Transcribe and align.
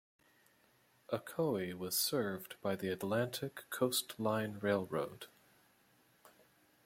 Ocoee 1.13 1.75
was 1.75 1.95
served 1.95 2.55
by 2.59 2.75
the 2.75 2.87
Atlantic 2.89 3.65
Coast 3.69 4.19
Line 4.19 4.57
Railroad. 4.59 5.27